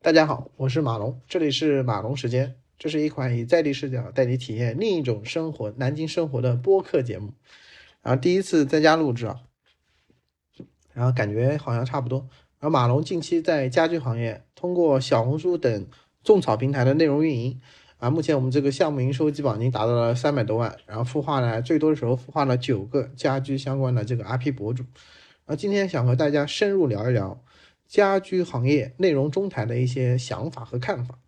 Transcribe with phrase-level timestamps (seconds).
[0.00, 2.54] 大家好，我是马龙，这里是马龙时间。
[2.78, 7.32] 这是一款以在地视角带你体验另一种生活——南京生活的播客节目。
[8.00, 9.40] 然后第一次在家录制啊，
[10.92, 12.20] 然后感觉好像差不多。
[12.60, 15.86] 然后马龙近期在家居行业通过小红书等
[16.22, 17.60] 种草平台的内容运营
[17.98, 20.78] 啊，目前我们这个项目营收基本上已经达到了三百多万。
[20.86, 24.84] 然后孵化了最多的时候孵化了九个家居相关的这个 IP 博主。
[25.44, 27.42] 然后今天想和大家深入聊一聊。
[27.88, 31.18] 家居行业内容中台的一些想法和看法。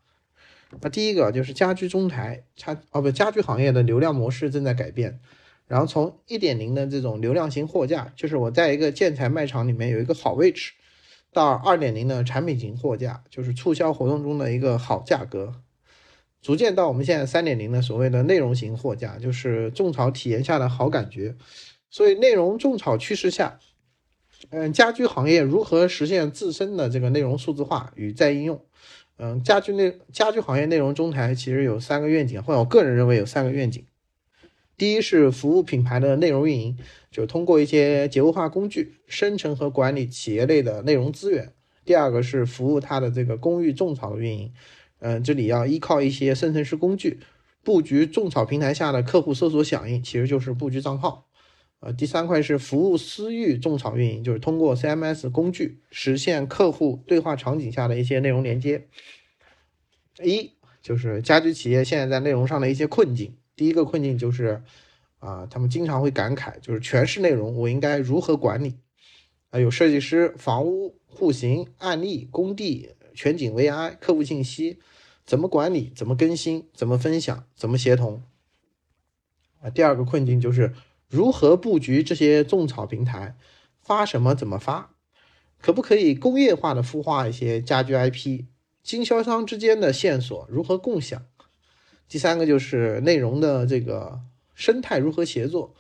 [0.81, 5.19] 那第一个就是家居中台，它哦不，家居行业的流量模式正在改变。
[5.67, 10.73] 然后从一点零的这种流量型货架，就是我在一个建材卖场里面有一个好位置，
[11.33, 15.55] 到二点零的产品型货架，就是促销活动中的一个好价格，
[16.43, 21.37] 逐渐到我们现在三点零的所谓的内容型货架，就是种草体验下的好感觉。
[21.89, 23.59] 所以内容种草趋势下。
[24.49, 28.65] 嗯，家居行业如何实现自身的这个内容数字化与再应用？
[29.19, 33.85] 嗯，家居内家居行业内容中台其实有三个愿景，或者我个人认为有三个愿景。
[34.79, 36.79] 第一是服务品牌的内容运营，
[37.11, 41.53] 就通过一些结构化工具生成和管理企业类的内容资源。
[41.85, 44.53] 第二个是服务它的这个公域种草运营，
[45.01, 47.21] 嗯，这里要依靠一些生成式工具
[47.63, 51.27] 布局种草平台下的客户搜索响应，其实就是布局账号。
[51.81, 58.87] 呃，第三块是服务私域种草运营，就是通过 CMS 工具实现客户对话场景下的一些内容连接。
[60.23, 64.63] 一就是家居企业现在在内容上的一些困境，第一个困境就是
[65.21, 68.77] 啊，他们经常会感慨，就是全是内容，我应该如何管理？
[69.49, 74.79] 啊，有设计师、房屋、户型、案例、工地、全景 VI、客户信息，
[75.25, 75.91] 怎么管理？
[75.97, 76.69] 怎么更新？
[76.75, 77.47] 怎么分享？
[77.57, 78.23] 怎么协同？
[79.63, 80.75] 啊，第二个困境就是。
[81.11, 83.37] 如何布局这些种草平台？
[83.83, 84.33] 发什么？
[84.33, 84.95] 怎么发？
[85.61, 88.45] 可不可以工业化的孵化一些家居 IP？
[88.85, 91.27] 经销商之间的线索如何共享？
[92.09, 94.21] 第三个就是内容的这个
[94.55, 95.75] 生态如何协作？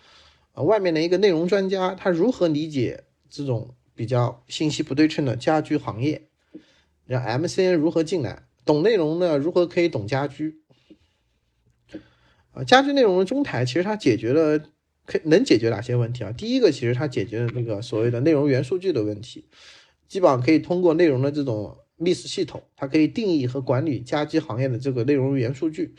[0.53, 6.29] 啊，外面的一个内容专家他如何理解这种比较信息不对称的家居行业？
[7.07, 8.49] 让 MCN 如何进来？
[8.65, 10.61] 懂内容的如何可以懂家居？
[12.53, 14.61] 啊，家居内容的中台其实它解决了。
[15.07, 16.31] 可能解决哪些问题啊？
[16.33, 19.47] 第一个，其实它解决了那个所谓的内容元数据的问题，
[20.07, 25.95] 基本上可以通过内容的这种 MIS 系统，它可以定义和管理家居行业的这个内容元数据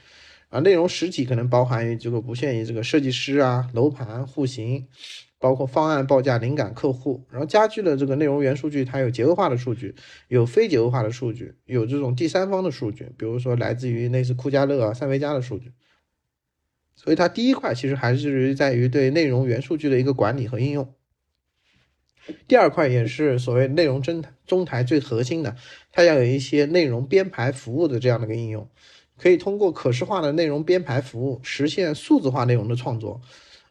[0.49, 0.59] 啊。
[0.61, 4.87] 内容实体可能包含于这个不限于这个设计师啊、楼盘、户型，
[5.39, 7.25] 包括方案报价、灵感客户。
[7.29, 9.93] 然后家居的这个内容元数据，它有结构化的数据，
[10.29, 15.71] 有非结构化的数据，有这种第三方的数据，比如说来自于类似酷家乐啊、三维家的数据。
[17.03, 20.93] 所以它第一块其实还是在于对内容元数据的一个管理和应用。
[22.47, 25.55] 第二块也是所谓内容中中台最核心的，
[25.91, 28.69] 它要有一些内容编排服务的这样的一个应用，
[29.17, 33.19] 可以通过可视化的内容编排服务实现数字化内容的创作。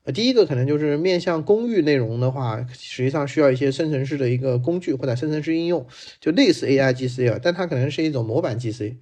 [0.02, 5.86] 呃，第一个可能就是面向公域内容的话，实际上需要一些生成式的一个工具或者生成式应用，
[6.20, 8.96] 就类似 AI GC 啊，但它可能是一种模板 GC。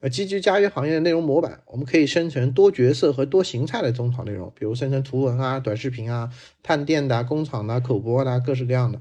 [0.00, 6.30] 呃，基于家居行业的内容模板，我们可以生成多角色和多形态的种草内容，比如生成图文啊、短视频啊、
[6.62, 9.00] 探店的、工厂的、口播的，各式各样的。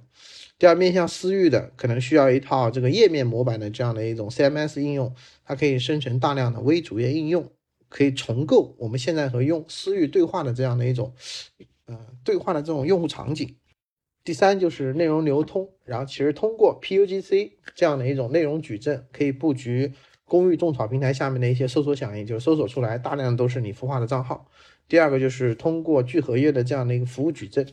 [0.58, 5.14] 第二，面向私域的，可能需要一套这个页面模板的这样的一种 CMS 应用，
[5.44, 7.52] 它可以生成大量的微主页应用，
[7.90, 11.14] 可以重构我们现在和用私域对话的这样的一种，
[11.88, 13.58] 呃，对话的这种用户场景。
[14.24, 19.92] 第三就是内容流通，然后其实通过 PUGC 这样的一种内容矩阵，可以布局。
[20.26, 24.50] 公域种草平台下面的一些搜索响应，就是搜索出来大量都是你孵化的账号。
[24.88, 27.68] 第二个就是通过聚合页的这样的一个服务矩阵，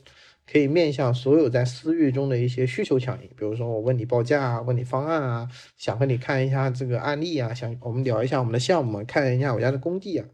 [0.46, 10.26] 可以面向所有在私域中的一些需求响应，比如说我问你报价啊，问你方案啊，想和你看一下这个案例啊，想我们聊一下我们的项目，看一下我家的工地啊。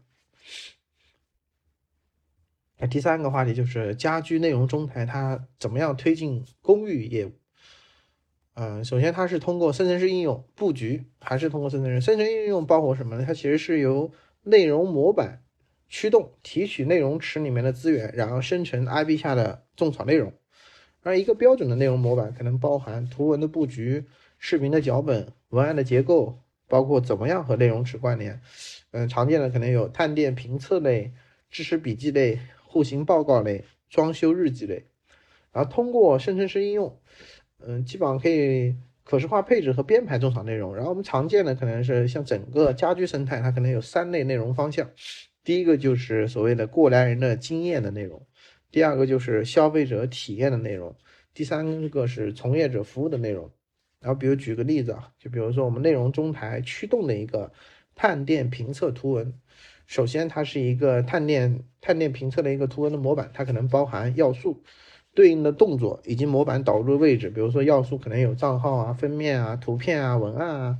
[2.77, 7.31] 那第三个话题就是家居内容中台它怎么样推进公寓业务？
[8.61, 12.01] 嗯，首先它是通过生成式应用布局，还是通过生成式？
[12.01, 13.23] 生成应用包括什么呢？
[13.25, 14.11] 它其实是由
[14.43, 15.41] 内容模板
[15.87, 20.33] 驱动提取内容池里面的资源，然后生成 IP 下的种草内容。
[21.03, 24.03] 而一个标准的内容模板可能包含图文的布局、
[24.37, 28.41] 视频的脚本、文案的结构，包括怎么样和内容池关联。
[28.91, 31.13] 嗯，常见的可能有探店评测类、
[31.49, 34.83] 知识笔记类、户型报告类、装修日记类。
[35.51, 36.99] 然后通过生成式应用。
[37.65, 40.75] 嗯，基本上可以可视化配置和编排种草内容。
[40.75, 44.89] 然后我们常见的可能是像整个家居生态，它可能有三类内容方向。
[45.43, 48.25] 第一个就是所谓的过来人的经验的内容，
[48.71, 50.95] 第二个就是消费者体验的内容，
[51.33, 53.49] 第三个是从业者服务的内容。
[53.99, 57.51] 然后比如举个例子啊，就比如说我们内容中台驱动的一个
[57.95, 59.33] 探店评测图文，
[59.87, 64.63] 首先它是一个探店探店评测的一个图文的模板，它可能包含要素、
[65.13, 67.29] 对应的动作以及模板导入的位置。
[67.29, 70.77] 比如说要素可能有账号啊、封面啊、图片啊、文案啊，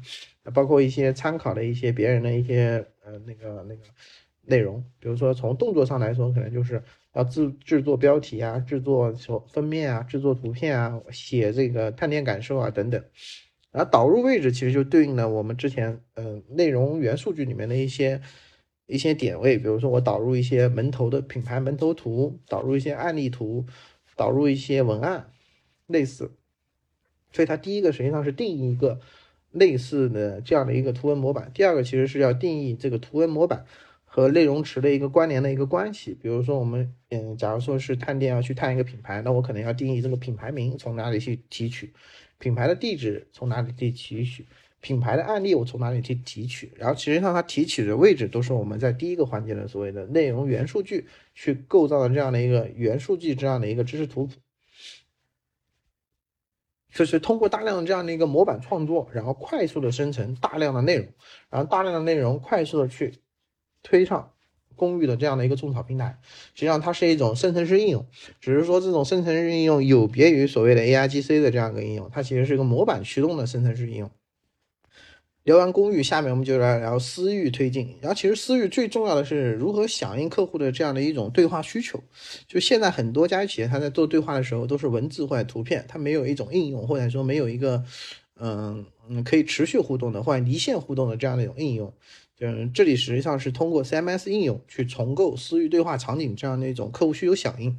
[0.54, 3.82] 包括一些参考的一些别人的一些呃那个那个
[4.44, 4.84] 内容。
[5.00, 6.82] 比如说从动作上来说，可能就是
[7.14, 9.14] 要制制作标题啊、制作
[9.48, 13.04] 封面啊、制作图片啊、写这个探店感受啊等等。
[13.72, 18.20] 然后导入位置其实就对应了我们之前呃内容元数据里面的一些
[18.88, 23.64] 一些点位，比如说我导入一些门头的品牌门头图，导入一些案例图，
[24.20, 25.32] 导入一些文案，
[25.88, 26.34] 类似。
[27.32, 29.00] 所以它第一个实际上是定义一个
[29.52, 33.66] 类似的这样的一个图文模板，第二个其实是要定义这个图文模板
[34.04, 36.18] 和内容池的一个关联的一个关系。
[36.22, 41.94] 比如说我们嗯，假如说是探店要去探一个品牌，那我可能要定义这个品牌名从哪里去提取。
[42.40, 44.46] 品牌的地址从哪里去提取？
[44.82, 46.72] 品牌的案例我从哪里去提取？
[46.76, 54.34] 然后实际上它提取的位置都是我们在第一个环节的所谓的内容元数据去构造的这样的一个元数据这样的一个知识图谱。
[56.94, 61.08] 就是通过大量的这样的一个模板创作，然后快速的生成大量的内容，
[61.50, 63.14] 然后大量的内容快速的去
[63.84, 64.32] 推上。
[64.76, 66.18] 公寓的这样的一个种草平台，
[66.54, 68.08] 实际上它是一种生成式应用，
[68.40, 74.10] 只是说这种生成式应用有别于所谓的 A I G C 的这样一个应用，它其实是一个模板驱动的生成式应用。
[75.44, 77.98] 聊完公寓，下面我们就来聊私域推进。
[78.02, 82.04] 然后其实私域最重要的是如何响应客户的这样的一种对话需求。
[82.48, 87.84] 就现在很多家企业，它在做对话的时候都是文字或者图片，它没有一种应用，或者说没有一个
[88.36, 91.92] 嗯嗯可以持续互动的或者离线互动的这样的一种应用。
[92.42, 97.78] 嗯，这里实际上是通过 CMS 应用去重构私域对话场景这样的一种客户需求响应。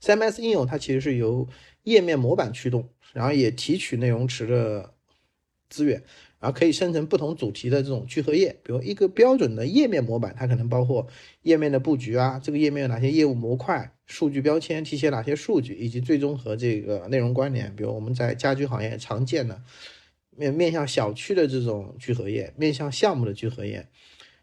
[0.00, 1.48] CMS 应用它其实是由
[1.82, 4.94] 页面模板驱动，然后也提取内容池的
[5.68, 6.02] 资源，
[6.42, 8.54] 然后可以生成不同主题的这种聚合页。
[8.62, 11.06] 比如一个标准的页面模板，它可能包括
[11.42, 17.74] 页面的布局啊，这个页面有哪些业务模块、数据标签提写哪些数据，以及最终和这个内容关联。
[17.74, 19.62] 比如我们在家居行业常见的。
[20.34, 23.86] 面面向小区的这种聚合页，面向项目的聚合页，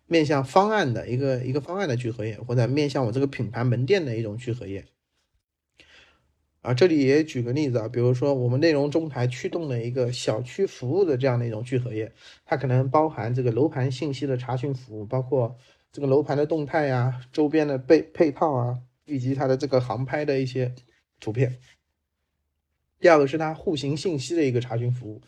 [0.05, 4.85] 面向方案的一个一个方案的聚合页，或者面向我这个品牌门店的一种聚合页。
[6.61, 12.11] 啊，这里也举个例子啊，比如说我们内容中台驱动的一个小区服务的这样的一种聚合页，
[12.45, 15.55] 它可能包含这个楼盘信息的查询服务，包括
[15.91, 20.73] 这个楼盘的动态呀、周边的配配套啊，以及它的这个航拍的一些
[21.19, 21.57] 图片。
[22.99, 25.21] 第二个是它户型信息的一个查询服务。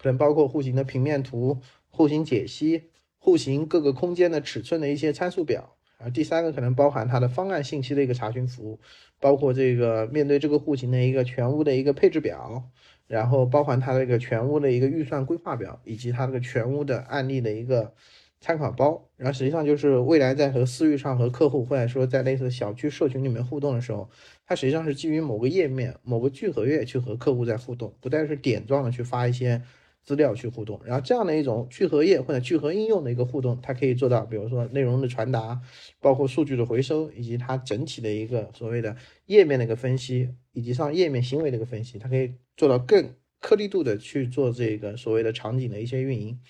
[0.00, 2.84] 可能包括户型的平面图、户型解析、
[3.18, 6.08] 户型各个空间的尺寸的一些参数表啊。
[6.10, 8.80] 第三个可能包含它的方案信息的一个查询服务，
[9.20, 12.62] 包括这个面对这个户型的一个全屋的一个配置表，
[13.06, 17.92] 然后包含它的一个全屋的一个预算规划表，以及它这个全屋的案例的一个
[18.40, 19.08] 参考包。
[19.16, 24.08] 然后实际上就是未来在和私域上和客户或者说在类似小区社群里面互动的时候，
[24.46, 29.62] 它实际上是基于某个页面、某个聚合页去和客户在互动，不再是点状的去发一些。
[30.08, 35.60] 资料去互动，然后这样的一种聚合页或者聚合应用的一个互动，它可以做到，比如说内容的传达，
[36.00, 38.96] 包括数据的回收，以及它整体的一个所谓的
[39.26, 46.40] 页面的一个分析，以及上页面行为的一个分析，它可以做到更颗粒度的去做这个所谓的场景的一些运营。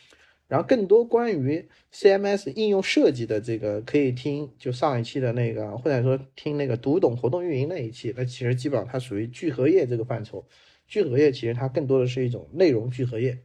[0.47, 10.47] 然后更多关于 CMS 应用设计的这个，可以听就上一期的那个，或者说听那个读懂活动运营那一期，那其实基本上它属于聚合页这个范畴。
[10.87, 13.39] 聚合页其实它更多的是一种内容聚合页。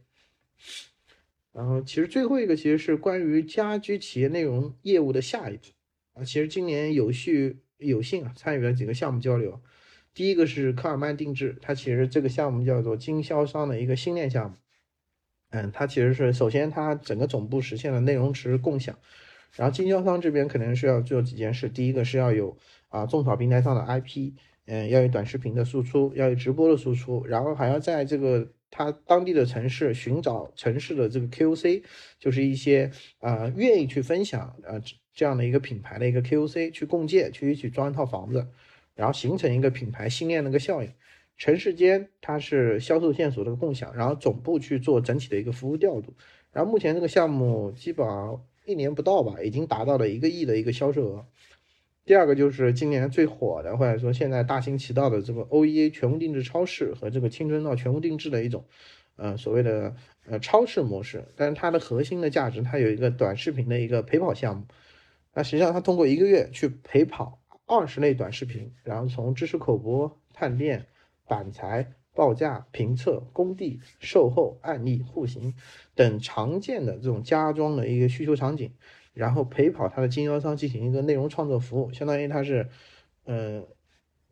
[1.52, 5.66] 然后，其实最后一个其实是关于家居企业内容业务的下一步
[6.14, 6.24] 啊。
[6.24, 9.62] 其实今年有序有幸啊参与了几个项目交流。
[10.12, 14.56] 第一个是科尔曼定制，它其实这个项目叫做经销商的一个新链项目。
[15.50, 18.98] 嗯，它其实是首先它整个总部实现了内容池共享，
[19.54, 21.68] 然后经销商这边可能是要做几件事。
[21.68, 22.56] 第一个是要有
[22.88, 24.32] 啊种草平台上的 IP，
[24.66, 28.48] 嗯，要有短视频的输出，要有直播的输出，然后还要在这个。
[28.76, 31.84] 他当地的城市寻找城市的这个 KOC，
[32.18, 32.90] 就是一些
[33.20, 38.48] 啊愿意去分享啊这样的一个品牌的一个 KOC 去共建，去一起装一套房子，
[38.96, 40.90] 然后形成一个品牌信念的一个效应。
[41.36, 46.12] 城市间它是销售线索的共享，然后总部去做整体的一个服务调度。
[46.50, 51.26] 然后目前这个项目基本上一年不到吧，已经达到了一个亿的一个销售额。
[52.04, 58.64] 第二个就是今年最火的，或者说现在大行其道的这个 OEA 全屋定制超市和这个青春到全屋定制的一种，
[59.16, 59.96] 呃，所谓的
[60.26, 61.24] 呃超市模式。
[61.34, 64.66] 但是它的核心的价值，它有一个短视频的一个陪跑项目。
[65.32, 70.86] 那实际上它通过一个月去陪跑二十类短视频，然后从知识口播、探店、
[71.26, 75.54] 板材、报价、评测、工地、售后、案例、户型
[75.94, 78.72] 等常见的这种家装的一个需求场景，
[79.12, 82.68] 然后陪跑他的经销商进行一个内容创作服务，相当于他是，
[83.26, 83.66] 嗯。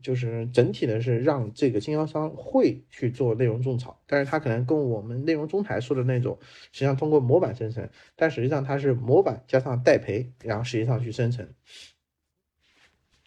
[0.03, 6.37] 就是整体的是让这个经销商会去做内容种草，但是他可能跟我们内容中台说的那种，
[6.73, 11.49] 实际上通过模板生成，但实际上它是模板加上代陪，然后实际上去生成。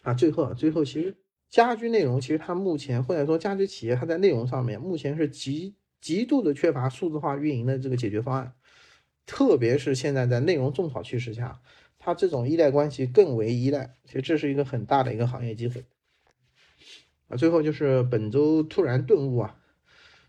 [0.02, 1.16] 啊，最后啊，最后其实
[1.48, 8.52] 家居内容其实它目前或者说家居企业它在内容上面目前是极极度的缺乏数字化运营的这个解决方案，
[9.24, 11.60] 特别是现在在内容种草趋势下，
[11.98, 15.84] 它这种依赖关系更为依赖，其实这是一个很大的一个行业机会。
[17.28, 19.56] 啊，最后就是本周突然顿悟啊，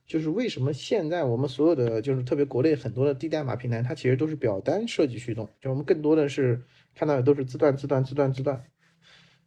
[0.08, 6.64] 就是为什么现在我们所有的，就是特别国内很多的低代码平台，它其实都是表单设计驱动，就我们更多的是
[6.96, 8.64] 看到的都是字段、字段、字段、字段。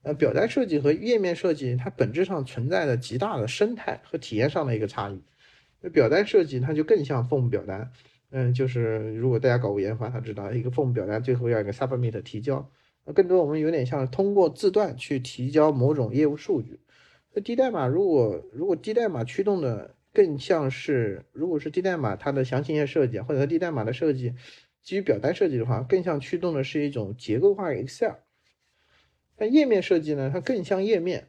[0.02, 5.20] 呃，表单设计和页面设计，它本质上存在着极大的生态和体验上的一个差异。
[5.82, 7.90] 那表单设计它就更像 form 表单，
[8.30, 12.70] 嗯，就是如果大家搞过研发，他知道一个 form 表单最后要一个 submit 提交，
[13.04, 16.80] 那更多我们有点像通过字段去提交某种业务数据。
[17.34, 24.34] 那低代码如果如果低代码驱动的更像是，如果是低代码它的详情页设计，或者低代码的设计
[24.82, 28.14] 基于表单设计的话，更像驱动的是一种结构化 Excel。
[29.40, 31.28] 但页面设计呢，它更像页面，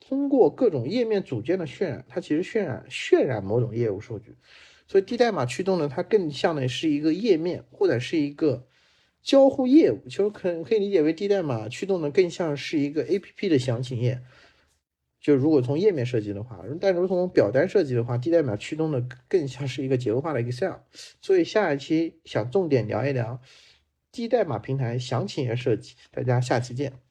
[0.00, 4.34] 通过各种页面组件的渲染，它其实渲染渲染某种业务数据。
[4.88, 8.66] 所以低代码驱动呢，它更像的是一个页面，或者是一个
[9.22, 14.20] 交互业务，其实可可以理解为低代码驱动的更像是一个 APP 的详情页。
[15.20, 20.78] 就如果从页面设计的话，但如果从表单设计的话，低代码驱动的更像是一个结构化的 Excel。
[21.20, 23.40] 所以下一期想重点聊一聊
[24.10, 27.01] 低代码平台详情页设计，大家下期见。